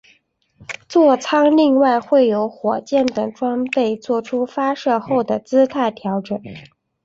[0.89, 6.41] 坐舱另外会有火箭等装备作出发射后的姿态调整。